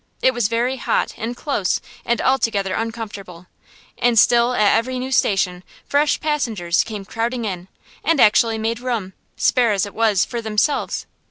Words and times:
It 0.23 0.33
was 0.33 0.47
very 0.47 0.77
hot 0.77 1.13
and 1.15 1.37
close 1.37 1.79
and 2.05 2.19
altogether 2.21 2.73
uncomfortable, 2.73 3.45
and 3.99 4.17
still 4.17 4.53
at 4.55 4.75
every 4.75 4.97
new 4.97 5.11
station 5.11 5.63
fresh 5.85 6.19
passengers 6.19 6.83
came 6.83 7.05
crowding 7.05 7.45
in, 7.45 7.67
and 8.03 8.19
actually 8.19 8.57
made 8.57 8.79
room, 8.79 9.13
spare 9.37 9.73
as 9.73 9.85
it 9.85 9.93
was, 9.93 10.25
for 10.25 10.41
themselves. 10.41 11.05